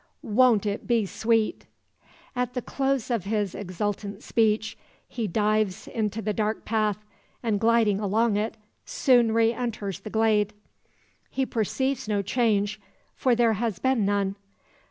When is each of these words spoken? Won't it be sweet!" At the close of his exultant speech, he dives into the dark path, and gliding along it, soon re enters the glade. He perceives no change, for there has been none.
Won't 0.23 0.65
it 0.65 0.87
be 0.87 1.05
sweet!" 1.05 1.67
At 2.35 2.55
the 2.55 2.61
close 2.63 3.11
of 3.11 3.25
his 3.25 3.53
exultant 3.53 4.23
speech, 4.23 4.75
he 5.07 5.27
dives 5.27 5.87
into 5.87 6.23
the 6.23 6.33
dark 6.33 6.65
path, 6.65 6.97
and 7.43 7.59
gliding 7.59 7.99
along 7.99 8.35
it, 8.35 8.57
soon 8.83 9.31
re 9.31 9.53
enters 9.53 9.99
the 9.99 10.09
glade. 10.09 10.55
He 11.29 11.45
perceives 11.45 12.07
no 12.07 12.23
change, 12.23 12.81
for 13.15 13.35
there 13.35 13.53
has 13.53 13.77
been 13.77 14.03
none. 14.03 14.37